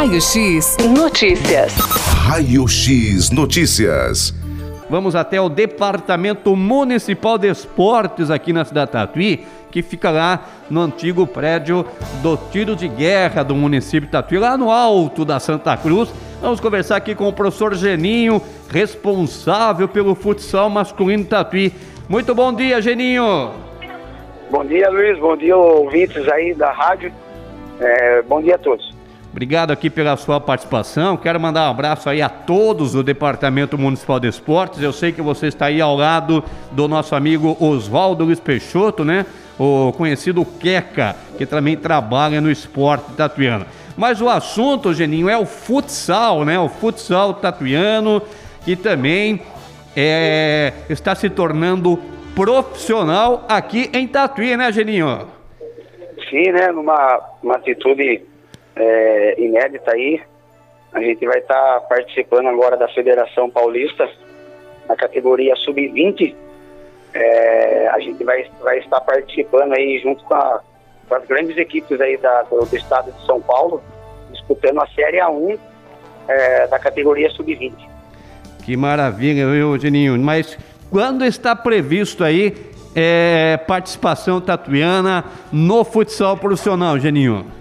Raio 0.00 0.18
X 0.18 0.78
Notícias. 0.96 1.74
Raio 2.26 2.66
X 2.66 3.30
Notícias. 3.30 4.34
Vamos 4.88 5.14
até 5.14 5.38
o 5.38 5.50
Departamento 5.50 6.56
Municipal 6.56 7.36
de 7.36 7.48
Esportes 7.48 8.30
aqui 8.30 8.50
na 8.50 8.64
cidade 8.64 8.92
Tatuí, 8.92 9.44
que 9.70 9.82
fica 9.82 10.10
lá 10.10 10.46
no 10.70 10.80
antigo 10.80 11.26
prédio 11.26 11.84
do 12.22 12.34
tiro 12.50 12.74
de 12.74 12.88
guerra 12.88 13.42
do 13.42 13.54
município 13.54 14.06
de 14.06 14.12
Tatuí, 14.12 14.38
lá 14.38 14.56
no 14.56 14.70
alto 14.70 15.22
da 15.22 15.38
Santa 15.38 15.76
Cruz. 15.76 16.10
Vamos 16.40 16.60
conversar 16.60 16.96
aqui 16.96 17.14
com 17.14 17.28
o 17.28 17.32
professor 17.34 17.74
Geninho, 17.74 18.40
responsável 18.70 19.86
pelo 19.86 20.14
futsal 20.14 20.70
masculino 20.70 21.24
de 21.24 21.28
Tatuí. 21.28 21.74
Muito 22.08 22.34
bom 22.34 22.54
dia, 22.54 22.80
Geninho. 22.80 23.50
Bom 24.50 24.64
dia, 24.64 24.88
Luiz. 24.88 25.18
Bom 25.18 25.36
dia, 25.36 25.54
ouvintes 25.54 26.26
aí 26.26 26.54
da 26.54 26.72
rádio. 26.72 27.12
É, 27.78 28.22
bom 28.22 28.40
dia 28.40 28.54
a 28.54 28.58
todos. 28.58 28.98
Obrigado 29.32 29.70
aqui 29.70 29.88
pela 29.88 30.16
sua 30.16 30.40
participação. 30.40 31.16
Quero 31.16 31.38
mandar 31.38 31.68
um 31.68 31.70
abraço 31.70 32.08
aí 32.08 32.20
a 32.20 32.28
todos 32.28 32.92
do 32.92 33.02
Departamento 33.02 33.78
Municipal 33.78 34.18
de 34.18 34.26
Esportes. 34.26 34.82
Eu 34.82 34.92
sei 34.92 35.12
que 35.12 35.22
você 35.22 35.46
está 35.46 35.66
aí 35.66 35.80
ao 35.80 35.94
lado 35.96 36.42
do 36.72 36.88
nosso 36.88 37.14
amigo 37.14 37.56
Oswaldo 37.60 38.24
Luiz 38.24 38.40
Peixoto, 38.40 39.04
né? 39.04 39.24
O 39.56 39.92
conhecido 39.92 40.44
Queca, 40.44 41.14
que 41.38 41.46
também 41.46 41.76
trabalha 41.76 42.40
no 42.40 42.50
esporte 42.50 43.12
tatuiano. 43.12 43.66
Mas 43.96 44.20
o 44.20 44.28
assunto, 44.28 44.92
Geninho, 44.92 45.28
é 45.28 45.38
o 45.38 45.46
futsal, 45.46 46.44
né? 46.44 46.58
O 46.58 46.68
futsal 46.68 47.34
tatuiano, 47.34 48.20
que 48.64 48.74
também 48.74 49.42
é, 49.94 50.72
está 50.88 51.14
se 51.14 51.30
tornando 51.30 52.00
profissional 52.34 53.44
aqui 53.48 53.90
em 53.92 54.08
Tatuí, 54.08 54.56
né, 54.56 54.72
Geninho? 54.72 55.28
Sim, 56.28 56.50
né? 56.50 56.72
Numa 56.72 57.20
uma 57.42 57.56
atitude 57.56 58.22
é, 58.76 59.40
inédita 59.40 59.92
aí. 59.92 60.20
A 60.92 61.00
gente 61.00 61.24
vai 61.26 61.38
estar 61.38 61.54
tá 61.54 61.80
participando 61.88 62.48
agora 62.48 62.76
da 62.76 62.88
Federação 62.88 63.48
Paulista 63.48 64.08
na 64.88 64.96
categoria 64.96 65.54
sub-20. 65.56 66.34
É, 67.14 67.88
a 67.88 68.00
gente 68.00 68.22
vai, 68.24 68.48
vai 68.60 68.78
estar 68.78 69.00
participando 69.00 69.72
aí 69.72 70.00
junto 70.00 70.22
com, 70.24 70.34
a, 70.34 70.60
com 71.08 71.14
as 71.14 71.24
grandes 71.26 71.56
equipes 71.56 72.00
aí 72.00 72.16
da, 72.16 72.42
do, 72.42 72.64
do, 72.64 72.76
estado 72.76 73.12
de 73.12 73.26
São 73.26 73.40
Paulo, 73.40 73.82
disputando 74.32 74.80
a 74.80 74.86
Série 74.88 75.18
A1 75.18 75.58
é, 76.28 76.66
da 76.66 76.78
categoria 76.78 77.30
sub-20. 77.30 77.72
Que 78.64 78.76
maravilha, 78.76 79.48
viu, 79.50 79.78
Geninho? 79.78 80.18
Mas 80.18 80.58
quando 80.90 81.24
está 81.24 81.54
previsto 81.54 82.24
aí 82.24 82.54
é, 82.94 83.56
participação 83.66 84.40
tatuiana 84.40 85.24
no 85.52 85.84
futsal 85.84 86.36
profissional, 86.36 86.98
Geninho? 86.98 87.59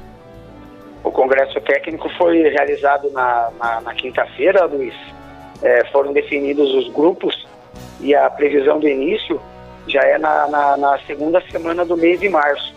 Congresso 1.29 1.61
técnico 1.61 2.09
foi 2.17 2.41
realizado 2.49 3.11
na, 3.11 3.51
na, 3.59 3.81
na 3.81 3.93
quinta-feira, 3.93 4.65
Luiz. 4.65 4.95
É, 5.61 5.85
foram 5.91 6.11
definidos 6.11 6.73
os 6.73 6.91
grupos 6.91 7.47
e 7.99 8.15
a 8.15 8.27
previsão 8.31 8.79
do 8.79 8.87
início 8.87 9.39
já 9.87 10.01
é 10.01 10.17
na, 10.17 10.47
na, 10.47 10.77
na, 10.77 10.99
segunda 11.05 11.39
semana 11.51 11.85
do 11.85 11.95
mês 11.95 12.19
de 12.19 12.27
março. 12.29 12.73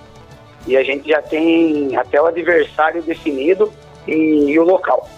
E 0.67 0.77
a 0.77 0.85
gente 0.85 1.09
já 1.09 1.23
tem 1.23 1.97
até 1.97 2.21
o 2.21 2.27
adversário 2.27 3.03
definido 3.03 3.73
e, 4.07 4.51
e 4.51 4.59
o 4.59 4.65
local. 4.65 5.09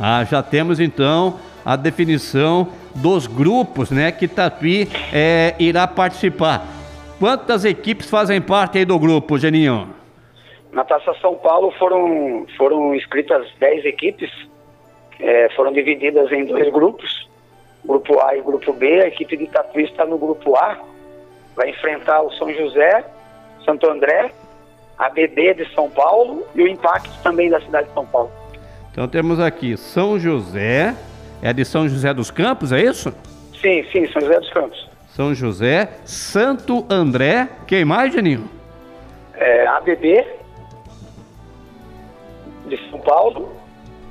Ah, 0.00 0.24
já 0.24 0.42
temos 0.42 0.80
então 0.80 1.38
a 1.66 1.76
definição 1.76 2.68
dos 2.94 3.26
grupos, 3.26 3.90
né, 3.90 4.10
que 4.10 4.26
Tatuí 4.26 4.88
é, 5.12 5.54
irá 5.58 5.86
participar. 5.86 6.66
Quantas 7.18 7.66
equipes 7.66 8.08
fazem 8.08 8.40
parte 8.40 8.78
aí 8.78 8.86
do 8.86 8.98
grupo, 8.98 9.36
Geninho? 9.36 10.03
Na 10.74 10.82
Taça 10.82 11.14
São 11.20 11.36
Paulo 11.36 11.70
foram, 11.78 12.46
foram 12.56 12.96
inscritas 12.96 13.46
10 13.60 13.84
equipes, 13.84 14.28
é, 15.20 15.48
foram 15.50 15.72
divididas 15.72 16.32
em 16.32 16.44
dois 16.44 16.68
grupos, 16.72 17.28
grupo 17.84 18.18
A 18.20 18.36
e 18.36 18.42
grupo 18.42 18.72
B. 18.72 19.02
A 19.02 19.06
equipe 19.06 19.36
de 19.36 19.46
Tatuí 19.46 19.84
está 19.84 20.04
no 20.04 20.18
grupo 20.18 20.56
A, 20.56 20.76
vai 21.54 21.70
enfrentar 21.70 22.22
o 22.22 22.32
São 22.32 22.52
José, 22.52 23.04
Santo 23.64 23.88
André, 23.88 24.32
a 24.98 25.08
BB 25.08 25.54
de 25.54 25.74
São 25.74 25.88
Paulo 25.88 26.44
e 26.56 26.62
o 26.62 26.66
Impacto 26.66 27.22
também 27.22 27.48
da 27.48 27.60
cidade 27.60 27.86
de 27.86 27.94
São 27.94 28.06
Paulo. 28.06 28.32
Então 28.90 29.06
temos 29.06 29.38
aqui 29.38 29.76
São 29.76 30.18
José, 30.18 30.92
é 31.40 31.52
de 31.52 31.64
São 31.64 31.88
José 31.88 32.12
dos 32.12 32.32
Campos, 32.32 32.72
é 32.72 32.80
isso? 32.80 33.14
Sim, 33.62 33.84
sim, 33.92 34.08
São 34.08 34.20
José 34.22 34.40
dos 34.40 34.50
Campos. 34.50 34.90
São 35.06 35.32
José, 35.32 35.88
Santo 36.04 36.84
André, 36.90 37.48
quem 37.68 37.84
mais, 37.84 38.12
Geninho? 38.12 38.50
É, 39.36 39.68
ABB 39.68 40.42
Paulo 43.04 43.52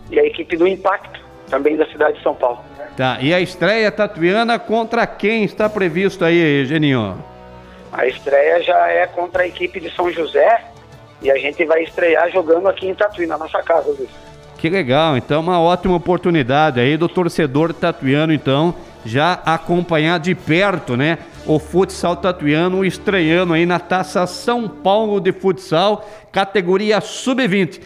e 0.10 0.20
a 0.20 0.24
equipe 0.24 0.56
do 0.56 0.68
Impacto, 0.68 1.20
também 1.50 1.76
da 1.76 1.86
cidade 1.88 2.18
de 2.18 2.24
São 2.24 2.36
Paulo. 2.36 2.60
Tá, 2.96 3.18
e 3.20 3.34
a 3.34 3.40
estreia 3.40 3.92
tatuiana 3.92 4.60
contra 4.60 5.06
quem 5.08 5.44
está 5.44 5.68
previsto 5.68 6.24
aí, 6.24 6.66
Geninho? 6.66 7.18
A 7.92 8.06
estreia 8.08 8.62
já 8.62 8.88
é 8.88 9.08
contra 9.08 9.44
a 9.44 9.48
equipe 9.48 9.80
de 9.80 9.90
São 9.96 10.12
José 10.12 10.64
e 11.22 11.32
a 11.32 11.38
gente 11.38 11.64
vai 11.66 11.84
estrear 11.84 12.30
jogando 12.32 12.68
aqui 12.68 12.88
em 12.88 12.94
Tatuí, 12.94 13.26
na 13.26 13.38
nossa 13.38 13.62
casa, 13.64 13.90
Luiz. 13.90 14.10
Que 14.58 14.70
legal, 14.70 15.18
então 15.18 15.42
uma 15.42 15.60
ótima 15.60 15.96
oportunidade 15.96 16.80
aí 16.80 16.96
do 16.96 17.10
torcedor 17.10 17.74
tatuiano, 17.74 18.32
então, 18.32 18.74
já 19.06 19.34
acompanhar 19.46 20.20
de 20.20 20.34
perto, 20.34 20.96
né? 20.96 21.18
O 21.46 21.60
futsal 21.60 22.16
tatuiano 22.16 22.86
estreando 22.86 23.54
aí 23.54 23.66
na 23.66 23.78
Taça 23.78 24.26
São 24.26 24.70
Paulo 24.70 25.20
de 25.20 25.34
Futsal, 25.34 26.10
categoria 26.32 27.02
sub-20. 27.02 27.82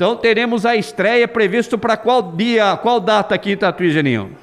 Então 0.00 0.16
teremos 0.16 0.64
a 0.64 0.74
estreia 0.74 1.28
previsto 1.28 1.76
para 1.76 1.94
qual 1.94 2.22
dia, 2.22 2.74
qual 2.78 2.98
data 2.98 3.34
aqui 3.34 3.52
em 3.52 3.56
Tatuí, 3.58 3.90
Geninho? 3.90 4.34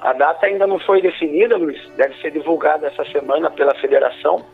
A 0.00 0.12
data 0.12 0.46
ainda 0.46 0.66
não 0.66 0.80
foi 0.80 1.00
definida, 1.00 1.56
Luiz. 1.56 1.80
Deve 1.96 2.20
ser 2.20 2.32
divulgada 2.32 2.88
essa 2.88 3.04
semana 3.12 3.48
pela 3.48 3.72
federação, 3.76 4.44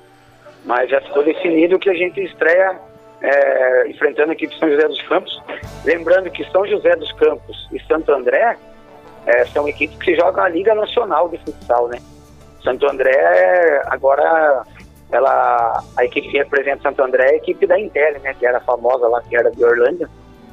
mas 0.67 0.91
já 0.91 1.01
ficou 1.01 1.25
definido 1.25 1.79
que 1.79 1.89
a 1.89 1.95
gente 1.95 2.23
estreia 2.23 2.79
é, 3.23 3.89
enfrentando 3.89 4.29
a 4.29 4.35
equipe 4.35 4.55
São 4.59 4.69
José 4.69 4.89
dos 4.89 5.01
Campos. 5.09 5.43
Lembrando 5.87 6.31
que 6.31 6.45
São 6.51 6.67
José 6.67 6.97
dos 6.97 7.11
Campos 7.13 7.71
e 7.73 7.81
Santo 7.85 8.13
André 8.13 8.59
é, 9.25 9.47
são 9.47 9.67
equipes 9.67 9.97
que 9.97 10.15
jogam 10.15 10.45
a 10.45 10.51
Liga 10.51 10.75
Nacional 10.75 11.31
de 11.31 11.39
Futsal, 11.39 11.89
né? 11.89 11.99
Santo 12.63 12.87
André, 12.87 13.81
agora, 13.87 14.67
ela, 15.11 15.83
a 15.97 16.05
equipe 16.05 16.29
que 16.29 16.37
representa 16.37 16.83
Santo 16.83 17.03
André 17.03 17.25
é 17.25 17.31
a 17.31 17.37
equipe 17.37 17.67
da 17.67 17.81
Intel, 17.81 18.21
né? 18.21 18.35
Que 18.39 18.45
era 18.45 18.61
famosa 18.61 19.09
lá, 19.09 19.23
que 19.23 19.35
era 19.35 19.51
de 19.51 19.65
Orlândia, 19.65 20.07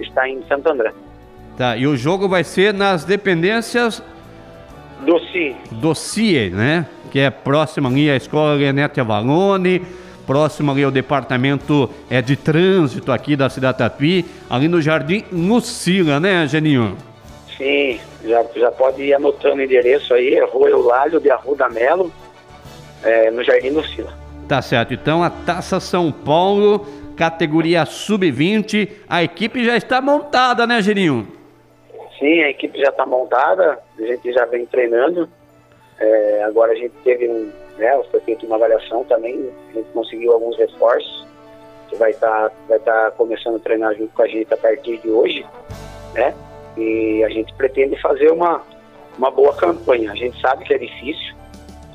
está 0.04 0.28
em 0.28 0.42
Santo 0.48 0.70
André. 0.70 0.92
Tá, 1.58 1.76
e 1.76 1.86
o 1.86 1.98
jogo 1.98 2.28
vai 2.30 2.44
ser 2.44 2.74
nas 2.74 3.04
dependências 3.04 4.02
do 5.06 5.20
CIE. 5.32 5.56
Do 5.72 5.96
CIE, 5.96 6.50
né? 6.50 6.86
Que 7.12 7.20
é 7.20 7.30
próximo 7.30 7.88
ali 7.88 8.10
à 8.10 8.16
Escola 8.16 8.58
Renete 8.58 9.00
Avalone, 9.00 9.82
próximo 10.26 10.72
ali 10.72 10.84
ao 10.84 10.92
departamento 10.92 11.90
é, 12.10 12.22
de 12.22 12.36
trânsito 12.36 13.12
aqui 13.12 13.36
da 13.36 13.50
cidade 13.50 13.80
Tatuí, 13.80 14.24
ali 14.50 14.68
no 14.68 14.82
Jardim 14.82 15.26
Lucila, 15.32 16.20
né, 16.20 16.46
Geninho? 16.48 16.96
Sim, 17.58 18.00
já, 18.24 18.46
já 18.56 18.72
pode 18.72 19.02
ir 19.02 19.14
anotando 19.14 19.56
o 19.56 19.62
endereço 19.62 20.14
aí, 20.14 20.36
é 20.36 20.46
Rua 20.46 20.70
Eulálio 20.70 21.20
de 21.20 21.32
Arruda 21.32 21.68
Melo, 21.68 22.12
é, 23.04 23.32
no 23.32 23.44
Jardim 23.44 23.72
Lucila. 23.72 24.14
Tá 24.48 24.62
certo, 24.62 24.94
então 24.94 25.24
a 25.24 25.30
Taça 25.30 25.80
São 25.80 26.12
Paulo, 26.12 26.86
categoria 27.20 27.86
sub-20, 27.86 28.90
a 29.10 29.22
equipe 29.22 29.66
já 29.66 29.76
está 29.76 30.00
montada, 30.00 30.66
né, 30.66 30.82
Geninho? 30.82 31.28
Sim, 32.18 32.42
a 32.44 32.50
equipe 32.50 32.80
já 32.80 32.88
está 32.88 33.06
montada, 33.06 33.78
a 33.98 34.02
gente 34.02 34.32
já 34.32 34.46
vem 34.46 34.66
treinando, 34.66 35.28
é, 36.00 36.44
agora 36.44 36.72
a 36.72 36.76
gente 36.76 36.94
teve 37.04 37.28
um, 37.28 37.52
né, 37.78 38.02
foi 38.10 38.22
feita 38.22 38.46
uma 38.46 38.56
avaliação 38.56 39.04
também, 39.04 39.50
a 39.70 39.74
gente 39.74 39.90
conseguiu 39.90 40.32
alguns 40.32 40.58
reforços, 40.58 41.28
que 41.90 41.98
vai 41.98 42.12
estar 42.12 42.50
tá, 42.50 42.56
vai 42.70 42.80
tá 42.80 43.12
começando 43.18 43.58
a 43.58 43.60
treinar 43.60 43.94
junto 43.96 44.14
com 44.14 44.22
a 44.22 44.28
gente 44.28 44.54
a 44.54 44.58
partir 44.58 44.98
de 45.00 45.10
hoje, 45.10 45.46
né? 46.14 46.34
E 46.78 47.22
a 47.26 47.30
gente 47.30 47.54
pretende 47.56 48.00
fazer 48.02 48.32
uma, 48.32 48.62
uma 49.18 49.32
boa 49.32 49.54
campanha. 49.56 50.12
A 50.12 50.16
gente 50.16 50.40
sabe 50.40 50.64
que 50.64 50.74
é 50.74 50.78
difícil, 50.78 51.36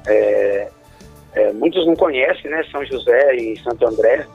é, 0.06 0.68
é, 1.34 1.52
muitos 1.52 1.86
não 1.86 1.96
conhecem, 1.96 2.50
né? 2.50 2.64
São 2.70 2.84
José 2.84 3.36
e 3.36 3.56
Santo 3.60 3.86
André. 3.86 4.26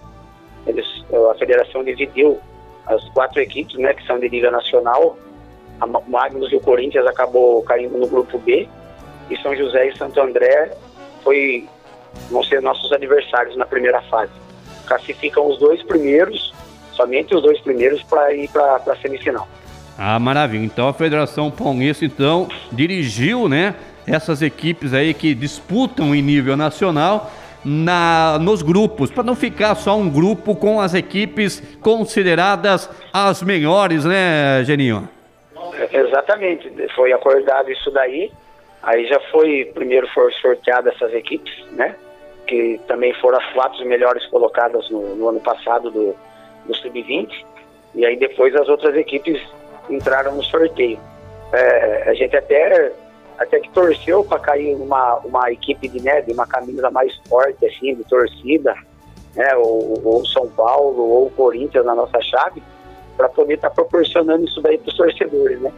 Eles, 0.69 0.85
a 1.31 1.35
federação 1.35 1.83
dividiu 1.83 2.39
as 2.85 3.03
quatro 3.09 3.41
equipes, 3.41 3.75
né? 3.77 3.93
Que 3.93 4.05
são 4.05 4.19
de 4.19 4.27
Liga 4.27 4.51
Nacional. 4.51 5.17
A 5.81 5.87
Magnus 5.87 6.51
e 6.51 6.55
o 6.55 6.59
Corinthians 6.59 7.07
acabou 7.07 7.63
caindo 7.63 7.97
no 7.97 8.07
grupo 8.07 8.37
B. 8.37 8.67
E 9.29 9.37
São 9.41 9.55
José 9.55 9.87
e 9.89 9.97
Santo 9.97 10.19
André 10.19 10.75
foi, 11.23 11.67
vão 12.29 12.43
ser 12.43 12.61
nossos 12.61 12.91
adversários 12.91 13.55
na 13.55 13.65
primeira 13.65 14.01
fase. 14.03 14.31
Classificam 14.85 15.47
os 15.47 15.57
dois 15.59 15.81
primeiros, 15.83 16.53
somente 16.93 17.33
os 17.33 17.41
dois 17.41 17.59
primeiros, 17.61 18.03
para 18.03 18.33
ir 18.33 18.49
para 18.49 18.75
a 18.75 18.95
semifinal. 18.97 19.47
Ah, 19.97 20.19
maravilha. 20.19 20.65
Então 20.65 20.87
a 20.87 20.93
Federação 20.93 21.51
Paulista, 21.51 22.05
então, 22.05 22.47
dirigiu, 22.71 23.47
né, 23.47 23.75
essas 24.07 24.41
equipes 24.41 24.93
aí 24.93 25.13
que 25.13 25.33
disputam 25.33 26.15
em 26.15 26.21
nível 26.21 26.57
nacional 26.57 27.31
na, 27.63 28.37
nos 28.39 28.61
grupos, 28.61 29.11
para 29.11 29.23
não 29.23 29.35
ficar 29.35 29.75
só 29.75 29.97
um 29.97 30.09
grupo 30.09 30.55
com 30.55 30.79
as 30.79 30.93
equipes 30.93 31.61
consideradas 31.81 32.89
as 33.13 33.41
melhores, 33.41 34.05
né, 34.05 34.63
Geninho? 34.63 35.07
Exatamente, 35.91 36.71
foi 36.95 37.13
acordado 37.13 37.71
isso 37.71 37.89
daí. 37.91 38.31
Aí 38.81 39.07
já 39.07 39.19
foi, 39.31 39.71
primeiro 39.73 40.07
foram 40.09 40.31
sorteadas 40.33 40.95
essas 40.95 41.13
equipes, 41.13 41.53
né? 41.71 41.95
Que 42.47 42.79
também 42.87 43.13
foram 43.15 43.37
as 43.37 43.53
quatro 43.53 43.85
melhores 43.85 44.25
colocadas 44.27 44.89
no, 44.89 45.15
no 45.15 45.29
ano 45.29 45.39
passado 45.39 45.91
do, 45.91 46.15
do 46.65 46.75
Sub-20. 46.75 47.29
E 47.95 48.05
aí 48.05 48.15
depois 48.15 48.55
as 48.55 48.69
outras 48.69 48.95
equipes 48.95 49.41
entraram 49.89 50.35
no 50.35 50.43
sorteio. 50.43 50.99
É, 51.51 52.09
a 52.09 52.13
gente 52.13 52.35
até, 52.35 52.91
até 53.39 53.59
que 53.59 53.69
torceu 53.69 54.23
para 54.23 54.37
cair 54.37 54.75
uma, 54.75 55.15
uma 55.23 55.51
equipe 55.51 55.87
de, 55.87 55.99
de 55.99 56.33
uma 56.33 56.45
camisa 56.45 56.91
mais 56.91 57.15
forte, 57.27 57.65
assim, 57.65 57.95
de 57.95 58.03
torcida, 58.03 58.75
né? 59.33 59.55
Ou, 59.55 60.01
ou 60.03 60.25
São 60.25 60.47
Paulo, 60.49 61.01
ou 61.01 61.29
Corinthians 61.31 61.85
na 61.85 61.95
nossa 61.95 62.21
chave, 62.21 62.61
para 63.15 63.29
poder 63.29 63.53
estar 63.55 63.69
tá 63.69 63.75
proporcionando 63.75 64.43
isso 64.43 64.61
daí 64.61 64.77
para 64.77 64.89
os 64.89 64.97
torcedores, 64.97 65.59
né? 65.61 65.71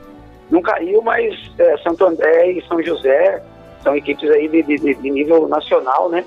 Não 0.50 0.62
caiu, 0.62 1.02
mas 1.02 1.40
é, 1.60 1.78
Santo 1.78 2.04
André 2.06 2.52
e 2.52 2.68
São 2.68 2.82
José 2.82 3.42
são 3.84 3.96
equipes 3.96 4.30
aí 4.32 4.48
de, 4.48 4.64
de, 4.64 4.96
de 4.96 5.10
nível 5.12 5.48
nacional, 5.48 6.10
né? 6.10 6.26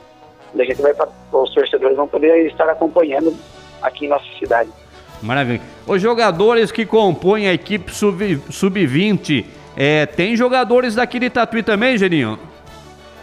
A 0.57 0.65
gente 0.65 0.81
vai 0.81 0.95
para 0.95 1.09
os 1.33 1.53
torcedores 1.53 1.97
vão 1.97 2.07
poder 2.07 2.47
estar 2.47 2.69
acompanhando 2.69 3.35
aqui 3.83 4.07
em 4.07 4.09
nossa 4.09 4.25
cidade. 4.39 4.71
Maravilha. 5.21 5.61
Os 5.85 6.01
jogadores 6.01 6.71
que 6.71 6.87
compõem 6.87 7.49
a 7.49 7.53
equipe 7.53 7.93
sub-20, 7.93 8.53
sub 8.53 9.45
é, 9.77 10.07
tem 10.07 10.37
jogadores 10.37 10.95
daqui 10.95 11.19
de 11.19 11.31
Tatuí 11.31 11.63
também, 11.63 11.99
Geninho? 11.99 12.39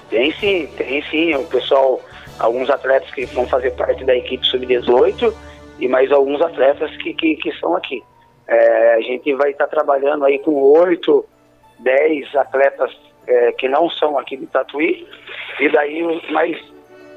Tem 0.09 0.31
sim, 0.33 0.67
tem 0.77 1.01
sim. 1.03 1.33
O 1.35 1.45
pessoal, 1.45 2.01
alguns 2.37 2.69
atletas 2.69 3.09
que 3.11 3.25
vão 3.27 3.47
fazer 3.47 3.71
parte 3.71 4.03
da 4.03 4.15
equipe 4.15 4.45
sub-18 4.45 5.33
e 5.79 5.87
mais 5.87 6.11
alguns 6.11 6.41
atletas 6.41 6.95
que, 6.97 7.13
que, 7.13 7.35
que 7.37 7.51
são 7.59 7.75
aqui. 7.75 8.03
É, 8.47 8.95
a 8.95 9.01
gente 9.01 9.33
vai 9.35 9.51
estar 9.51 9.67
tá 9.67 9.71
trabalhando 9.71 10.25
aí 10.25 10.39
com 10.39 10.53
oito, 10.53 11.25
dez 11.79 12.35
atletas 12.35 12.91
é, 13.25 13.51
que 13.53 13.69
não 13.69 13.89
são 13.89 14.19
aqui 14.19 14.35
de 14.35 14.45
Tatuí, 14.47 15.07
e 15.59 15.69
daí 15.69 16.03
mais, 16.31 16.61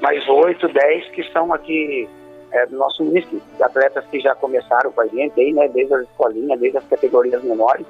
mais 0.01 0.27
oito, 0.29 0.67
dez 0.69 1.05
que 1.09 1.23
são 1.31 1.53
aqui 1.53 2.07
é, 2.51 2.65
do 2.67 2.77
nosso 2.77 3.03
município. 3.03 3.41
Atletas 3.59 4.05
que 4.05 4.19
já 4.21 4.33
começaram 4.35 4.91
com 4.91 5.01
a 5.01 5.07
gente 5.07 5.39
aí, 5.39 5.51
né, 5.51 5.67
desde 5.67 5.93
as 5.93 6.01
escolinhas, 6.03 6.59
desde 6.59 6.77
as 6.77 6.87
categorias 6.87 7.43
menores, 7.43 7.85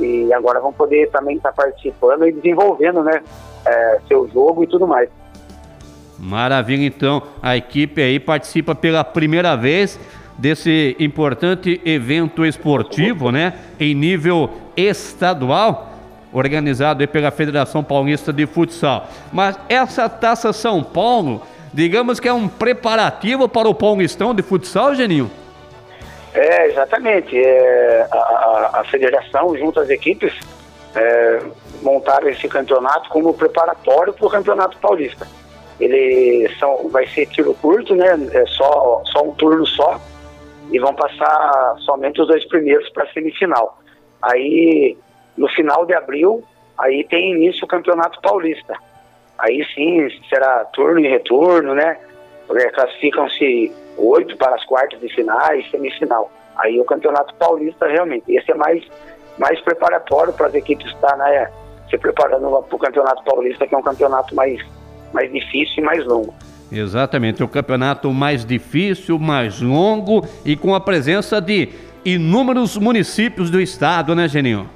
e 0.00 0.32
agora 0.32 0.60
vão 0.60 0.72
poder 0.72 1.10
também 1.10 1.36
estar 1.36 1.52
tá 1.52 1.62
participando 1.62 2.26
e 2.26 2.32
desenvolvendo, 2.32 3.02
né, 3.02 3.22
é, 3.66 4.00
seu 4.08 4.28
jogo 4.28 4.64
e 4.64 4.66
tudo 4.66 4.86
mais. 4.86 5.08
Maravilha, 6.18 6.84
então. 6.84 7.22
A 7.42 7.56
equipe 7.56 8.02
aí 8.02 8.20
participa 8.20 8.74
pela 8.74 9.02
primeira 9.02 9.56
vez 9.56 9.98
desse 10.36 10.94
importante 10.98 11.80
evento 11.84 12.44
esportivo, 12.44 13.30
né? 13.30 13.54
Em 13.78 13.94
nível 13.94 14.50
estadual, 14.76 15.92
organizado 16.32 17.06
pela 17.08 17.30
Federação 17.30 17.82
Paulista 17.82 18.32
de 18.32 18.46
Futsal. 18.46 19.08
Mas 19.32 19.58
essa 19.68 20.08
Taça 20.08 20.52
São 20.52 20.82
Paulo, 20.82 21.42
digamos 21.72 22.20
que 22.20 22.28
é 22.28 22.32
um 22.32 22.48
preparativo 22.48 23.48
para 23.48 23.68
o 23.68 23.74
Paulistão 23.74 24.34
de 24.34 24.42
Futsal, 24.42 24.94
Geninho? 24.94 25.30
É, 26.34 26.66
exatamente. 26.66 27.36
É, 27.36 28.06
a, 28.10 28.80
a, 28.80 28.84
federação, 28.84 29.56
junto 29.56 29.80
às 29.80 29.90
equipes, 29.90 30.32
é, 30.94 31.40
montaram 31.82 32.28
esse 32.28 32.48
campeonato 32.48 33.08
como 33.08 33.34
preparatório 33.34 34.12
para 34.12 34.26
o 34.26 34.30
Campeonato 34.30 34.78
Paulista 34.78 35.26
ele 35.80 36.48
são, 36.58 36.88
vai 36.90 37.06
ser 37.08 37.26
tiro 37.26 37.54
curto, 37.54 37.94
né? 37.96 38.06
É 38.32 38.46
só, 38.46 39.02
só 39.06 39.24
um 39.24 39.32
turno 39.32 39.66
só. 39.66 39.98
E 40.70 40.78
vão 40.78 40.94
passar 40.94 41.74
somente 41.78 42.20
os 42.20 42.28
dois 42.28 42.46
primeiros 42.46 42.88
para 42.90 43.04
a 43.04 43.12
semifinal. 43.12 43.80
Aí, 44.22 44.96
no 45.36 45.48
final 45.48 45.84
de 45.86 45.94
abril, 45.94 46.44
aí 46.78 47.02
tem 47.04 47.32
início 47.32 47.64
o 47.64 47.68
Campeonato 47.68 48.20
Paulista. 48.20 48.74
Aí 49.38 49.64
sim, 49.74 50.08
será 50.28 50.66
turno 50.66 51.00
e 51.00 51.08
retorno, 51.08 51.74
né? 51.74 51.98
Classificam-se 52.74 53.72
oito 53.96 54.36
para 54.36 54.54
as 54.54 54.64
quartas 54.64 55.00
de 55.00 55.08
finais, 55.14 55.68
semifinal. 55.70 56.30
Aí 56.56 56.80
o 56.80 56.84
Campeonato 56.84 57.34
Paulista 57.34 57.86
realmente. 57.86 58.24
Esse 58.28 58.50
é 58.50 58.54
mais, 58.54 58.82
mais 59.38 59.60
preparatório 59.60 60.32
para 60.32 60.48
as 60.48 60.54
equipes 60.54 60.86
estar 60.86 61.16
né, 61.16 61.50
se 61.88 61.96
preparando 61.96 62.48
para 62.62 62.76
o 62.76 62.78
Campeonato 62.78 63.22
Paulista, 63.24 63.66
que 63.66 63.74
é 63.74 63.78
um 63.78 63.82
campeonato 63.82 64.34
mais 64.34 64.60
mais 65.12 65.30
difícil 65.32 65.78
e 65.78 65.80
mais 65.80 66.04
longo. 66.06 66.32
Exatamente, 66.70 67.42
o 67.42 67.48
campeonato 67.48 68.12
mais 68.12 68.44
difícil, 68.44 69.18
mais 69.18 69.60
longo 69.60 70.24
e 70.44 70.56
com 70.56 70.74
a 70.74 70.80
presença 70.80 71.40
de 71.40 71.68
inúmeros 72.04 72.76
municípios 72.76 73.50
do 73.50 73.60
estado, 73.60 74.14
né, 74.14 74.28
Geninho? 74.28 74.70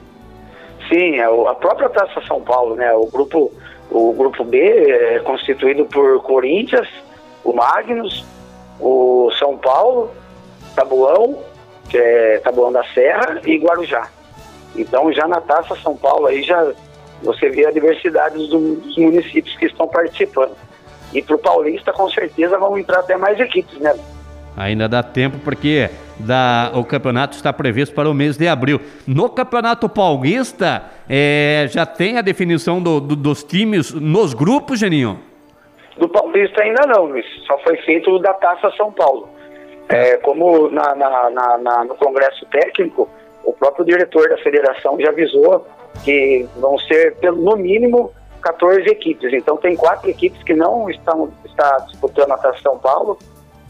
Sim, 0.89 1.17
é 1.17 1.25
a 1.25 1.55
própria 1.55 1.89
Taça 1.89 2.21
São 2.27 2.41
Paulo, 2.41 2.75
né? 2.75 2.93
O 2.93 3.07
grupo, 3.07 3.53
o 3.91 4.13
grupo 4.13 4.45
B 4.45 4.59
é 4.59 5.21
constituído 5.21 5.85
por 5.87 6.21
Corinthians, 6.23 6.89
o 7.45 7.53
Magnus, 7.53 8.25
o 8.81 9.31
São 9.39 9.57
Paulo, 9.57 10.11
Tabuão, 10.75 11.39
que 11.89 11.99
é 11.99 12.39
Tabuão 12.39 12.73
da 12.73 12.85
Serra 12.93 13.41
e 13.45 13.57
Guarujá. 13.59 14.09
Então 14.75 15.13
já 15.13 15.29
na 15.29 15.41
Taça 15.41 15.77
São 15.77 15.97
Paulo 15.97 16.27
aí 16.27 16.43
já 16.43 16.73
você 17.23 17.49
vê 17.49 17.67
a 17.67 17.71
diversidade 17.71 18.37
dos, 18.37 18.97
municípios 18.97 19.57
que 19.57 19.67
estão 19.67 19.89
participando. 19.89 20.53
E 21.13 21.23
para 21.23 21.37
o 21.37 21.39
Paulista, 21.39 21.93
com 21.93 22.11
certeza, 22.11 22.59
vão 22.59 22.77
entrar 22.77 23.01
até 23.01 23.17
mais 23.17 23.39
equipes, 23.39 23.79
né? 23.79 23.95
Ainda 24.57 24.89
dá 24.89 25.03
tempo 25.03 25.39
porque 25.39 25.91
da, 26.19 26.71
o 26.75 26.85
campeonato 26.85 27.37
está 27.37 27.53
previsto 27.53 27.95
para 27.95 28.11
o 28.11 28.15
mês 28.15 28.37
de 28.37 28.47
abril. 28.47 28.81
No 29.07 29.29
Campeonato 29.29 29.89
Paulista, 29.89 30.85
é, 31.09 31.67
já 31.71 31.87
tem 31.87 32.19
a 32.19 32.23
definição 32.23 32.81
do, 32.83 33.01
do, 33.01 33.17
dos 33.17 33.43
times 33.43 33.93
nos 33.93 34.35
grupos, 34.35 34.79
Geninho? 34.79 35.19
Paulista 36.35 36.63
ainda 36.63 36.85
não, 36.87 37.05
Luiz. 37.05 37.25
Só 37.47 37.57
foi 37.59 37.77
feito 37.79 38.19
da 38.19 38.35
Taça 38.35 38.69
São 38.77 38.91
Paulo. 38.91 39.29
É, 39.89 40.17
como 40.17 40.69
na, 40.69 40.93
na, 40.97 41.31
na, 41.59 41.85
no 41.85 41.95
Congresso 41.95 42.45
Técnico, 42.47 43.09
o 43.45 43.53
próprio 43.53 43.85
diretor 43.85 44.29
da 44.29 44.37
federação 44.39 44.99
já 44.99 45.11
avisou 45.11 45.65
que 46.03 46.49
vão 46.57 46.77
ser, 46.79 47.17
no 47.23 47.57
mínimo, 47.57 48.11
14 48.43 48.85
equipes. 48.89 49.33
Então, 49.33 49.57
tem 49.57 49.77
quatro 49.77 50.11
equipes 50.11 50.43
que 50.43 50.55
não 50.55 50.91
estão 50.91 51.31
está 51.45 51.77
disputando 51.89 52.33
a 52.33 52.37
Taça 52.37 52.59
São 52.63 52.79
Paulo, 52.79 53.17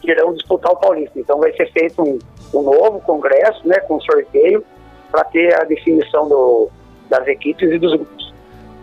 que 0.00 0.10
irão 0.10 0.32
disputar 0.32 0.72
o 0.72 0.76
Paulista. 0.76 1.20
Então, 1.20 1.38
vai 1.38 1.52
ser 1.52 1.70
feito 1.70 2.00
um, 2.02 2.18
um 2.54 2.62
novo 2.62 2.98
congresso, 3.00 3.60
né, 3.68 3.78
com 3.80 4.00
sorteio, 4.00 4.64
para 5.10 5.24
ter 5.24 5.54
a 5.60 5.64
definição 5.64 6.26
do, 6.26 6.70
das 7.10 7.26
equipes 7.26 7.70
e 7.70 7.78
dos 7.78 7.92
grupos. 7.92 8.23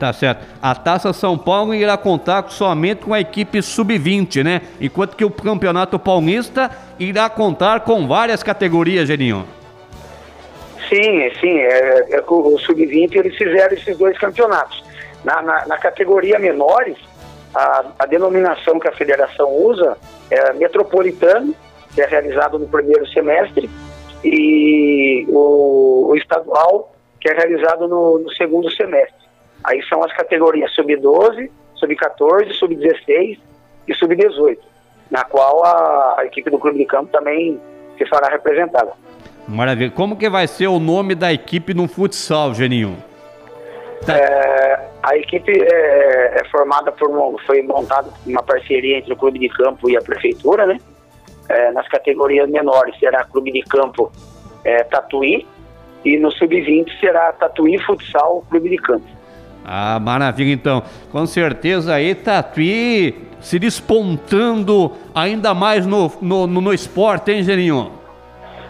Tá 0.02 0.12
certo. 0.12 0.44
A 0.60 0.74
Taça 0.74 1.14
São 1.14 1.38
Paulo 1.38 1.76
irá 1.76 1.96
contar 1.96 2.50
somente 2.50 3.06
com 3.06 3.14
a 3.14 3.20
equipe 3.20 3.62
sub-20, 3.62 4.44
né? 4.44 4.62
Enquanto 4.82 5.16
que 5.16 5.24
o 5.24 5.30
Campeonato 5.30 6.00
Paulista 6.00 6.72
irá 6.98 7.30
contar 7.30 7.82
com 7.82 8.08
várias 8.08 8.42
categorias, 8.42 9.08
Geninho. 9.08 9.46
Sim, 10.90 11.30
sim. 11.40 11.56
É, 11.56 12.16
é, 12.16 12.24
o 12.28 12.58
Sub-20 12.58 13.16
eles 13.16 13.38
fizeram 13.38 13.76
esses 13.76 13.96
dois 13.96 14.18
campeonatos. 14.18 14.84
Na, 15.24 15.40
na, 15.44 15.68
na 15.68 15.78
categoria 15.78 16.40
menores, 16.40 16.98
a, 17.54 17.86
a, 18.00 18.06
denominação 18.08 18.80
que 18.80 18.88
a 18.88 18.94
federação 18.94 19.56
usa 19.56 19.96
é 20.32 20.52
metropolitano, 20.54 21.54
que 21.94 22.02
é 22.02 22.08
realizado 22.08 22.58
no 22.58 22.68
primeiro 22.68 23.08
semestre, 23.10 23.70
e 24.24 25.28
o, 25.30 26.08
o 26.10 26.16
estadual, 26.16 26.92
que 27.20 27.30
é 27.30 27.36
realizado 27.36 27.88
no, 27.88 28.18
no, 28.18 28.32
segundo 28.32 28.72
semestre. 28.72 29.21
Aí 29.64 29.82
são 29.88 30.04
as 30.04 30.12
categorias 30.14 30.74
sub-12, 30.74 31.50
sub-14, 31.76 32.54
sub-16 32.54 33.40
e 33.88 33.94
sub-18, 33.94 34.58
na 35.10 35.24
qual 35.24 35.64
a, 35.66 36.26
equipe 36.26 36.50
do 36.50 36.58
Clube 36.58 36.78
de 36.78 36.86
Campo 36.86 37.12
também 37.12 37.60
se 37.98 38.06
fará 38.08 38.30
representada. 38.30 38.92
Maravilha. 39.48 39.92
Como 39.92 40.16
que 40.16 40.30
vai 40.30 40.48
ser 40.48 40.68
o 40.68 40.80
nome 40.80 41.16
da 41.16 41.34
equipe 41.34 41.74
no 41.74 41.88
futsal, 41.88 42.54
Geninho? 42.54 42.98
Tá. 44.06 44.18
É, 44.18 44.90
a 45.04 45.16
equipe 45.16 45.52
é, 45.52 46.40
é, 46.40 46.44
formada 46.50 46.92
por 46.92 47.10
foi 47.46 47.62
montada 47.62 48.10
uma 48.26 48.42
parceria 48.42 48.98
entre 48.98 49.14
o 49.14 49.16
clube 49.16 49.40
de 49.40 49.50
campo 49.50 49.90
e 49.90 49.98
a 49.98 50.02
prefeitura, 50.02 50.66
né? 50.66 50.78
É, 51.50 51.72
nas 51.72 51.88
categorias 51.88 52.50
menores 52.50 52.98
será 53.00 53.24
clube 53.26 53.52
de 53.52 53.62
campo 53.64 54.12
é, 54.64 54.84
Tatuí 54.84 55.46
e 56.06 56.18
no 56.18 56.32
sub-20 56.32 57.00
será 57.00 57.32
Tatuí 57.34 57.78
Futsal 57.80 58.44
Clube 58.50 58.70
de 58.70 58.78
Campo. 58.78 59.21
Ah, 59.66 60.00
maravilha 60.00 60.54
então. 60.54 60.84
Com 61.12 61.26
certeza 61.26 61.94
aí 61.94 62.16
Tatuí 62.16 63.16
se 63.40 63.58
despontando 63.58 64.92
ainda 65.14 65.54
mais 65.54 65.86
no, 65.86 66.12
no, 66.22 66.48
no, 66.48 66.62
no 66.62 66.74
esporte, 66.74 67.32
hein, 67.32 67.44
Geninho? 67.44 67.92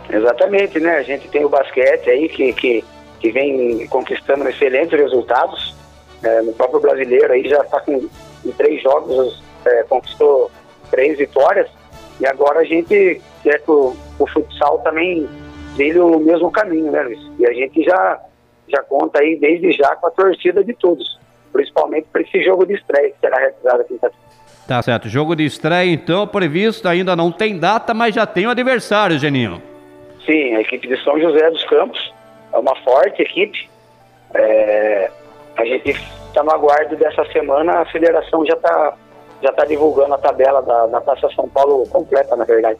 Exatamente, 0.09 0.79
né? 0.79 0.97
A 0.97 1.03
gente 1.03 1.27
tem 1.27 1.43
o 1.43 1.49
basquete 1.49 2.09
aí 2.09 2.29
que, 2.29 2.53
que, 2.53 2.83
que 3.19 3.31
vem 3.31 3.85
conquistando 3.87 4.47
excelentes 4.47 4.97
resultados. 4.97 5.75
É, 6.23 6.41
no 6.41 6.53
próprio 6.53 6.79
brasileiro 6.79 7.33
aí 7.33 7.47
já 7.49 7.61
está 7.61 7.79
com 7.79 8.07
em 8.45 8.51
três 8.51 8.81
jogos 8.83 9.41
é, 9.65 9.83
conquistou 9.83 10.51
três 10.89 11.17
vitórias 11.17 11.67
e 12.19 12.25
agora 12.25 12.59
a 12.59 12.63
gente 12.63 13.21
quer 13.41 13.59
que 13.61 13.71
o, 13.71 13.95
o 14.19 14.27
futsal 14.27 14.79
também 14.79 15.27
trilhe 15.75 15.99
o 15.99 16.19
mesmo 16.19 16.51
caminho, 16.51 16.91
né, 16.91 17.01
Luiz? 17.01 17.19
E 17.39 17.45
a 17.47 17.53
gente 17.53 17.83
já, 17.83 18.19
já 18.71 18.81
conta 18.83 19.19
aí 19.19 19.37
desde 19.39 19.71
já 19.73 19.95
com 19.95 20.07
a 20.07 20.11
torcida 20.11 20.63
de 20.63 20.73
todos, 20.73 21.19
principalmente 21.51 22.07
para 22.11 22.21
esse 22.21 22.41
jogo 22.43 22.65
de 22.65 22.73
estreia 22.73 23.09
que 23.09 23.19
será 23.19 23.37
realizado 23.37 23.81
aqui 23.81 23.93
em 23.93 23.97
Tatuí. 23.97 24.17
Tá 24.67 24.81
certo. 24.81 25.09
Jogo 25.09 25.35
de 25.35 25.43
estreia, 25.43 25.91
então, 25.91 26.25
previsto, 26.27 26.87
ainda 26.87 27.15
não 27.15 27.31
tem 27.31 27.57
data, 27.57 27.93
mas 27.93 28.15
já 28.15 28.25
tem 28.25 28.47
o 28.47 28.49
adversário, 28.49 29.19
Geninho. 29.19 29.61
Sim, 30.25 30.55
a 30.55 30.61
equipe 30.61 30.87
de 30.87 31.03
São 31.03 31.19
José 31.19 31.49
dos 31.49 31.63
Campos 31.65 32.13
é 32.53 32.57
uma 32.57 32.75
forte 32.77 33.21
equipe. 33.21 33.69
É, 34.33 35.11
a 35.57 35.65
gente 35.65 35.89
está 35.89 36.43
no 36.43 36.51
aguardo 36.51 36.95
dessa 36.95 37.25
semana, 37.31 37.79
a 37.79 37.85
federação 37.85 38.45
já 38.45 38.53
está 38.53 38.93
já 39.41 39.51
tá 39.51 39.65
divulgando 39.65 40.13
a 40.13 40.17
tabela 40.19 40.61
da, 40.61 40.85
da 40.85 41.01
Taça 41.01 41.27
São 41.35 41.49
Paulo 41.49 41.87
completa, 41.89 42.35
na 42.35 42.45
verdade. 42.45 42.79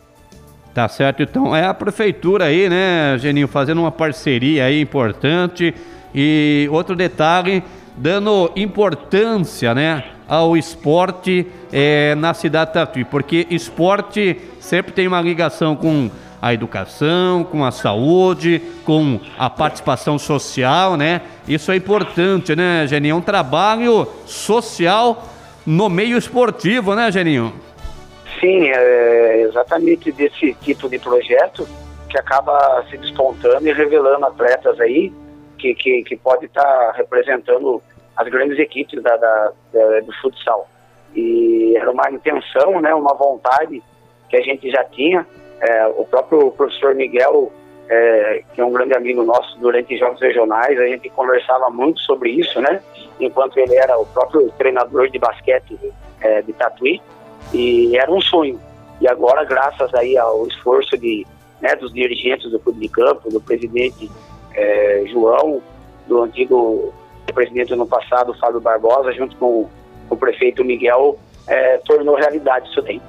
Tá 0.74 0.88
certo, 0.88 1.22
então 1.22 1.54
é 1.54 1.66
a 1.66 1.74
prefeitura 1.74 2.46
aí, 2.46 2.70
né, 2.70 3.18
Geninho, 3.18 3.48
fazendo 3.48 3.82
uma 3.82 3.92
parceria 3.92 4.66
aí 4.66 4.80
importante. 4.80 5.74
E 6.16 6.68
outro 6.72 6.96
detalhe, 6.96 7.62
dando 7.98 8.50
importância, 8.56 9.76
né, 9.76 10.06
ao 10.30 10.56
esporte 10.56 11.46
é, 11.74 12.16
na 12.16 12.34
cidade 12.34 12.70
de 12.70 12.74
Tatuí, 12.76 13.04
porque 13.04 13.46
esporte 13.50 14.38
sempre 14.62 14.94
tem 14.94 15.08
uma 15.08 15.20
ligação 15.20 15.76
com 15.76 16.10
a 16.42 16.54
educação, 16.54 17.44
com 17.44 17.66
a 17.66 17.72
saúde, 17.72 18.62
com 18.86 19.20
a 19.38 19.50
participação 19.50 20.18
social, 20.18 20.96
né? 20.98 21.22
Isso 21.48 21.72
é 21.72 21.76
importante, 21.76 22.56
né, 22.56 22.88
Geninho? 22.88 23.14
É 23.14 23.16
um 23.16 23.22
trabalho 23.22 24.08
social 24.26 25.28
no 25.66 25.88
meio 25.88 26.18
esportivo, 26.18 26.96
né, 26.96 27.12
Geninho? 27.12 27.54
Sim, 28.42 28.70
é 28.70 29.42
exatamente 29.42 30.12
desse 30.12 30.56
tipo 30.56 30.90
de 30.90 30.98
projeto 30.98 31.68
que 32.10 32.18
acaba 32.18 32.84
se 32.90 32.98
despontando 32.98 33.66
e 33.68 33.72
revelando 33.72 34.26
atletas 34.26 34.80
aí 34.80 35.14
que, 35.60 35.76
que, 35.76 36.04
que 36.04 36.18
pode 36.18 36.46
estar 36.46 36.64
tá 36.64 36.94
representando 36.98 37.82
as 38.18 38.28
grandes 38.28 38.58
equipes 38.58 39.02
da, 39.04 39.16
da, 39.16 39.52
da, 39.72 40.00
do 40.02 40.12
futsal. 40.22 40.68
E 41.16 41.76
era 41.78 41.92
uma 41.92 42.10
intenção, 42.10 42.82
né, 42.82 42.94
uma 42.96 43.14
vontade 43.14 43.82
que 44.28 44.36
a 44.36 44.42
gente 44.42 44.70
já 44.72 44.84
tinha. 44.86 45.26
É, 45.62 45.86
o 45.88 46.04
próprio 46.06 46.50
professor 46.52 46.96
Miguel, 46.96 47.52
é, 47.88 48.44
que 48.54 48.60
é 48.60 48.66
um 48.66 48.72
grande 48.72 48.96
amigo 48.96 49.24
nosso 49.24 49.60
durante 49.60 49.96
jogos 49.98 50.20
regionais, 50.20 50.80
a 50.80 50.88
gente 50.88 51.10
conversava 51.12 51.70
muito 51.70 52.00
sobre 52.02 52.32
isso, 52.32 52.60
né? 52.60 52.82
Enquanto 53.20 53.58
ele 53.58 53.76
era 53.76 53.96
o 54.00 54.06
próprio 54.08 54.50
treinador 54.58 55.10
de 55.10 55.20
basquete 55.20 55.78
é, 56.22 56.42
de 56.42 56.54
Tatuí. 56.54 57.00
E 57.54 57.98
era 57.98 58.12
um 58.12 58.22
sonho. 58.22 58.60
E 59.00 59.08
agora, 59.08 59.44
graças 59.44 59.94
aí 59.96 60.18
ao 60.18 60.48
esforço 60.48 60.98
de, 60.98 61.26
né, 61.62 61.76
dos 61.76 61.94
dirigentes 61.94 62.50
do 62.52 62.60
clube 62.60 62.80
de 62.80 62.90
campo, 62.90 63.30
do 63.30 63.42
presidente 63.42 64.10
é, 64.54 65.04
João, 65.12 65.62
do 66.08 66.22
antigo 66.22 66.94
presidente 67.34 67.74
no 67.76 67.88
passado, 67.88 68.34
Fábio 68.40 68.60
Barbosa, 68.60 69.14
junto 69.14 69.36
com 69.38 69.70
o 70.10 70.16
prefeito 70.18 70.64
Miguel, 70.64 71.18
é, 71.48 71.78
tornou 71.78 72.16
realidade 72.16 72.70
isso 72.70 72.82
daí. 72.82 73.02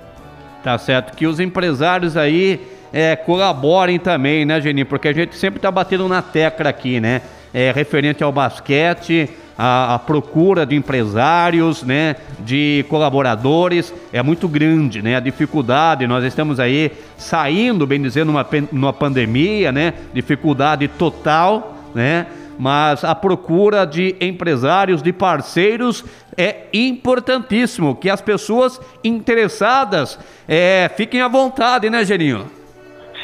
Tá 0.63 0.79
certo. 0.79 1.17
Que 1.17 1.27
os 1.27 1.41
empresários 1.41 2.17
aí 2.17 2.61
é, 2.93 3.17
colaborem 3.17 3.99
também, 3.99 4.45
né, 4.45 4.61
Geni? 4.61 4.85
Porque 4.85 5.09
a 5.09 5.13
gente 5.13 5.35
sempre 5.35 5.59
tá 5.59 5.71
batendo 5.71 6.07
na 6.09 6.23
tecla 6.23 6.69
aqui, 6.71 7.01
né? 7.01 7.23
É, 7.53 7.73
referente 7.73 8.23
ao 8.23 8.31
basquete, 8.33 9.29
a, 9.57 9.95
a, 9.95 9.99
procura 9.99 10.65
de 10.65 10.75
empresários, 10.75 11.83
né, 11.83 12.17
de 12.41 12.85
colaboradores 12.89 13.95
é 14.13 14.23
muito 14.23 14.49
grande, 14.49 15.03
né? 15.03 15.17
A 15.17 15.21
dificuldade, 15.21 16.07
nós 16.07 16.25
estamos 16.25 16.59
aí 16.59 16.93
saindo, 17.17 17.87
bem 17.87 18.01
dizendo, 18.01 18.33
numa, 18.33 18.47
numa 18.71 18.93
pandemia, 18.93 19.71
né? 19.71 19.95
Dificuldade 20.13 20.89
total, 20.89 21.77
né? 21.95 22.27
Mas 22.59 23.03
a 23.03 23.15
procura 23.15 23.85
de 23.85 24.15
empresários, 24.21 25.03
de 25.03 25.13
parceiros 25.13 26.05
é 26.37 26.67
importantíssimo. 26.73 27.97
Que 27.97 28.11
as 28.11 28.21
pessoas 28.21 28.81
interessadas 29.03 30.19
é, 30.49 30.91
fiquem 30.97 31.21
à 31.23 31.29
vontade, 31.29 31.89
né, 31.91 32.05
Geninho? 32.05 32.47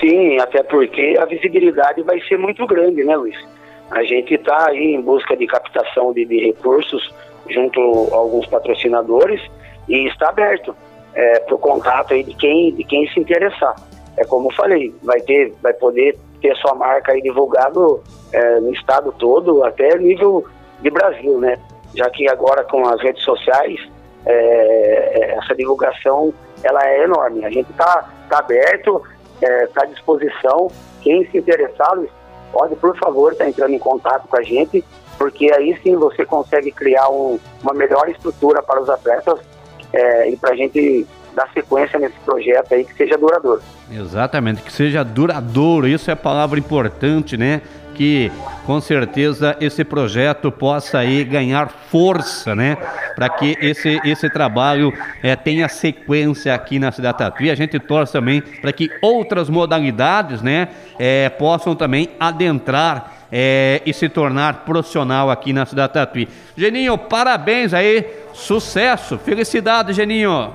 Sim, 0.00 0.38
até 0.40 0.62
porque 0.62 1.16
a 1.20 1.24
visibilidade 1.24 2.02
vai 2.02 2.20
ser 2.22 2.38
muito 2.38 2.66
grande, 2.66 3.04
né, 3.04 3.16
Luiz? 3.16 3.36
A 3.90 4.02
gente 4.04 4.34
está 4.34 4.68
aí 4.68 4.94
em 4.94 5.00
busca 5.00 5.36
de 5.36 5.46
captação 5.46 6.12
de, 6.12 6.24
de, 6.24 6.38
recursos 6.46 7.12
junto 7.48 7.80
a 8.12 8.16
alguns 8.16 8.46
patrocinadores 8.46 9.40
e 9.88 10.06
está 10.08 10.28
aberto 10.28 10.76
é, 11.14 11.40
para 11.40 11.54
o 11.54 11.58
contato 11.58 12.12
aí 12.12 12.22
de 12.22 12.34
quem, 12.34 12.74
de 12.74 12.84
quem 12.84 13.08
se 13.08 13.18
interessar. 13.20 13.74
É 14.16 14.24
como 14.24 14.50
eu 14.50 14.54
falei, 14.54 14.94
vai 15.02 15.20
ter, 15.20 15.54
vai 15.62 15.72
poder 15.72 16.18
ter 16.42 16.54
sua 16.56 16.74
marca 16.74 17.12
aí 17.12 17.22
divulgado 17.22 18.02
é, 18.32 18.60
no 18.60 18.72
estado 18.72 19.12
todo, 19.18 19.64
até 19.64 19.96
nível 19.96 20.44
de 20.80 20.90
Brasil, 20.90 21.38
né? 21.38 21.58
Já 21.94 22.10
que 22.10 22.28
agora 22.28 22.64
com 22.64 22.86
as 22.86 23.00
redes 23.00 23.22
sociais 23.22 23.80
é, 24.26 24.32
é 24.32 25.30
essa 25.38 25.54
divulgação 25.54 26.34
ela 26.62 26.86
é 26.86 27.04
enorme. 27.04 27.44
A 27.44 27.50
gente 27.50 27.70
está 27.70 28.08
tá 28.28 28.38
aberto, 28.38 29.02
está 29.40 29.82
é, 29.82 29.84
à 29.84 29.86
disposição. 29.86 30.68
Quem 31.02 31.24
se 31.30 31.38
interessar, 31.38 31.96
pode, 32.52 32.76
por 32.76 32.96
favor, 32.98 33.32
estar 33.32 33.44
tá 33.44 33.50
entrando 33.50 33.74
em 33.74 33.78
contato 33.78 34.26
com 34.28 34.36
a 34.36 34.42
gente, 34.42 34.84
porque 35.16 35.52
aí 35.52 35.78
sim 35.82 35.96
você 35.96 36.24
consegue 36.24 36.70
criar 36.70 37.08
um, 37.08 37.38
uma 37.62 37.74
melhor 37.74 38.08
estrutura 38.08 38.62
para 38.62 38.80
os 38.80 38.88
atletas 38.88 39.38
é, 39.92 40.30
e 40.30 40.36
para 40.36 40.52
a 40.52 40.56
gente 40.56 41.06
dar 41.34 41.48
sequência 41.52 41.98
nesse 41.98 42.18
projeto 42.20 42.72
aí 42.74 42.84
que 42.84 42.94
seja 42.94 43.16
duradouro. 43.16 43.62
Exatamente, 43.90 44.62
que 44.62 44.72
seja 44.72 45.04
duradouro, 45.04 45.86
isso 45.86 46.10
é 46.10 46.12
a 46.12 46.16
palavra 46.16 46.58
importante, 46.58 47.36
né? 47.36 47.62
Que 47.98 48.30
com 48.64 48.80
certeza 48.80 49.56
esse 49.60 49.82
projeto 49.82 50.52
possa 50.52 51.00
aí 51.00 51.24
ganhar 51.24 51.68
força, 51.68 52.54
né? 52.54 52.76
Para 53.16 53.28
que 53.28 53.56
esse, 53.60 54.00
esse 54.04 54.30
trabalho 54.30 54.92
é, 55.20 55.34
tenha 55.34 55.68
sequência 55.68 56.54
aqui 56.54 56.78
na 56.78 56.92
cidade 56.92 57.18
Tatuí. 57.18 57.50
A 57.50 57.56
gente 57.56 57.76
torce 57.80 58.12
também 58.12 58.40
para 58.40 58.72
que 58.72 58.88
outras 59.02 59.50
modalidades, 59.50 60.40
né? 60.40 60.68
É, 60.96 61.28
possam 61.28 61.74
também 61.74 62.10
adentrar 62.20 63.14
é, 63.32 63.82
e 63.84 63.92
se 63.92 64.08
tornar 64.08 64.64
profissional 64.64 65.28
aqui 65.28 65.52
na 65.52 65.66
cidade 65.66 65.94
Tatuí. 65.94 66.28
Geninho, 66.56 66.96
parabéns 66.96 67.74
aí, 67.74 68.06
sucesso, 68.32 69.18
felicidade, 69.18 69.92
Geninho. 69.92 70.52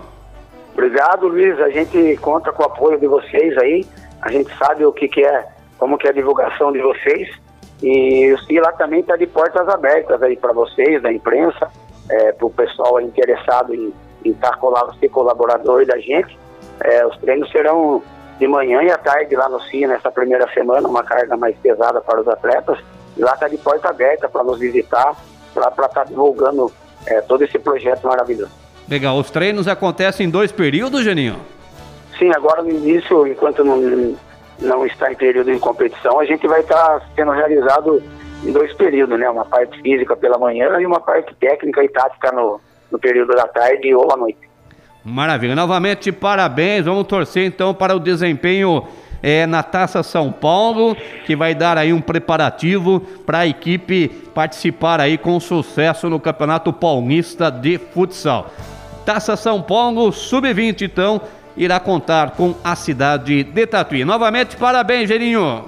Obrigado, 0.72 1.28
Luiz. 1.28 1.60
A 1.60 1.70
gente 1.70 2.16
conta 2.22 2.54
com 2.54 2.64
o 2.64 2.68
apoio 2.68 2.98
de 2.98 3.06
vocês 3.06 3.58
aí. 3.58 3.86
A 4.22 4.32
gente 4.32 4.50
sabe 4.58 4.86
o 4.86 4.94
que, 4.94 5.10
que 5.10 5.22
é, 5.26 5.46
como 5.78 5.98
que 5.98 6.08
é 6.08 6.12
a 6.12 6.14
divulgação 6.14 6.72
de 6.72 6.82
vocês. 6.82 7.30
E, 7.82 8.36
e 8.50 8.60
lá 8.60 8.72
também 8.74 9.02
está 9.02 9.16
de 9.16 9.28
portas 9.28 9.68
abertas 9.68 10.22
aí 10.24 10.38
para 10.38 10.54
vocês, 10.54 11.02
da 11.02 11.12
imprensa, 11.12 11.70
é, 12.10 12.32
para 12.32 12.46
o 12.46 12.50
pessoal 12.50 13.02
interessado 13.02 13.74
em 13.74 13.94
estar 14.26 14.58
tá, 14.58 14.94
ser 15.00 15.10
colaborador 15.10 15.86
da 15.86 15.98
gente. 15.98 16.38
É, 16.80 17.06
os 17.06 17.18
treinos 17.18 17.52
serão 17.52 18.02
de 18.40 18.48
manhã 18.48 18.82
e 18.84 18.92
à 18.92 18.98
tarde 18.98 19.36
lá 19.36 19.48
no 19.50 19.62
CIE 19.62 19.86
nessa 19.86 20.12
primeira 20.12 20.48
semana, 20.54 20.88
uma 20.88 21.04
carga 21.04 21.38
mais 21.38 21.56
pesada 21.58 22.02
para 22.02 22.22
os 22.22 22.28
atletas. 22.28 22.80
E 23.16 23.22
lá 23.22 23.34
está 23.34 23.48
de 23.48 23.58
porta 23.58 23.90
aberta 23.90 24.28
para 24.28 24.44
nos 24.44 24.60
visitar, 24.60 25.16
para 25.54 25.68
estar 25.70 25.90
tá 25.90 26.04
divulgando 26.04 26.72
é, 27.06 27.22
todo 27.22 27.44
esse 27.44 27.60
projeto 27.60 28.08
maravilhoso. 28.08 28.52
Legal. 28.90 29.18
Os 29.18 29.30
treinos 29.30 29.68
acontecem 29.68 30.28
em 30.28 30.30
dois 30.30 30.52
períodos, 30.52 31.04
Geninho? 31.04 31.38
Sim, 32.18 32.32
agora 32.36 32.62
no 32.62 32.70
início, 32.70 33.26
enquanto 33.28 33.64
não, 33.64 34.16
não 34.60 34.86
está 34.86 35.12
em 35.12 35.16
período 35.16 35.52
de 35.52 35.60
competição, 35.60 36.20
a 36.20 36.26
gente 36.26 36.48
vai 36.48 36.62
estar 36.62 37.02
sendo 37.16 37.32
realizado 37.32 38.02
em 38.46 38.52
dois 38.52 38.74
períodos, 38.74 39.18
né? 39.20 39.30
Uma 39.30 39.46
parte 39.46 39.82
física 39.82 40.16
pela 40.16 40.38
manhã 40.38 40.80
e 40.80 40.86
uma 40.86 41.00
parte 41.00 41.34
técnica 41.36 41.84
e 41.84 41.90
tática 41.90 42.32
no, 42.32 42.60
no 42.92 43.00
período 43.00 43.34
da 43.36 43.48
tarde 43.48 43.94
ou 43.94 44.12
à 44.12 44.18
noite. 44.18 44.40
Maravilha. 45.04 45.56
Novamente, 45.56 46.12
parabéns. 46.12 46.86
Vamos 46.86 47.08
torcer 47.08 47.46
então 47.46 47.74
para 47.74 47.96
o 47.96 48.00
desempenho 48.00 48.86
é, 49.22 49.46
na 49.46 49.64
Taça 49.64 50.04
São 50.04 50.32
Paulo, 50.32 50.96
que 51.26 51.36
vai 51.36 51.56
dar 51.56 51.78
aí 51.78 51.94
um 51.94 52.02
preparativo 52.02 53.00
para 53.26 53.40
a 53.40 53.48
equipe 53.48 54.10
participar 54.34 55.00
aí 55.00 55.18
com 55.18 55.40
sucesso 55.40 56.10
no 56.10 56.20
Campeonato 56.20 56.74
Paulista 56.74 57.50
de 57.50 57.78
Futsal. 57.78 58.52
Taça 59.06 59.36
São 59.36 59.62
Paulo 59.62 60.12
Sub-20, 60.12 60.82
então, 60.82 61.22
irá 61.56 61.80
contar 61.80 62.32
com 62.32 62.56
a 62.64 62.76
cidade 62.76 63.44
de 63.44 63.68
Tatuí. 63.68 64.04
Novamente, 64.04 64.58
parabéns, 64.58 65.08
Gerinho. 65.08 65.66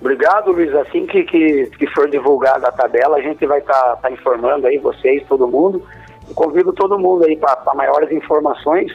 Obrigado, 0.00 0.52
Luiz. 0.52 0.74
Assim 0.74 1.06
que, 1.06 1.24
que, 1.24 1.66
que 1.78 1.86
for 1.88 2.08
divulgada 2.08 2.68
a 2.68 2.72
tabela, 2.72 3.16
a 3.16 3.22
gente 3.22 3.44
vai 3.46 3.58
estar 3.58 3.72
tá, 3.72 3.96
tá 3.96 4.10
informando 4.10 4.66
aí 4.66 4.78
vocês, 4.78 5.24
todo 5.26 5.48
mundo. 5.48 5.82
Eu 6.28 6.34
convido 6.34 6.72
todo 6.72 6.98
mundo 6.98 7.24
aí 7.24 7.36
para 7.36 7.74
maiores 7.74 8.10
informações. 8.12 8.92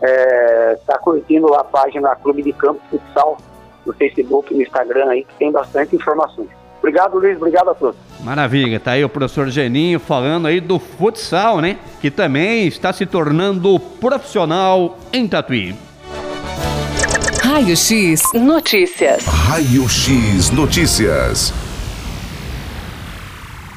É, 0.00 0.78
tá 0.86 0.98
curtindo 0.98 1.48
lá 1.48 1.60
a 1.60 1.64
página 1.64 2.14
Clube 2.16 2.42
de 2.42 2.52
Campo 2.52 2.80
Futsal 2.90 3.36
no 3.84 3.92
Facebook, 3.92 4.54
no 4.54 4.62
Instagram 4.62 5.08
aí, 5.08 5.24
que 5.24 5.34
tem 5.34 5.50
bastante 5.50 5.96
informações. 5.96 6.48
Obrigado, 6.88 7.18
Luiz. 7.18 7.36
Obrigado 7.36 7.68
a 7.68 7.74
todos. 7.74 7.96
Maravilha, 8.20 8.80
tá 8.80 8.92
aí 8.92 9.04
o 9.04 9.08
professor 9.10 9.48
Geninho 9.50 10.00
falando 10.00 10.46
aí 10.46 10.58
do 10.58 10.78
futsal, 10.78 11.60
né? 11.60 11.76
Que 12.00 12.10
também 12.10 12.66
está 12.66 12.92
se 12.94 13.04
tornando 13.04 13.78
profissional 13.78 14.98
em 15.12 15.28
Tatuí. 15.28 15.74
Raio 17.42 17.76
X 17.76 18.22
Notícias. 18.34 19.24
Raio 19.26 19.86
X 19.86 20.50
Notícias. 20.50 21.52